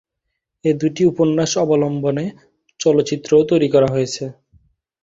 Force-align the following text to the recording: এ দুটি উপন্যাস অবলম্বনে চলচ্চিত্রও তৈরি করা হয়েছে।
এ 0.65 0.71
দুটি 0.81 1.01
উপন্যাস 1.05 1.51
অবলম্বনে 1.63 2.25
চলচ্চিত্রও 2.79 3.41
তৈরি 3.49 3.67
করা 3.73 3.87
হয়েছে। 3.87 4.23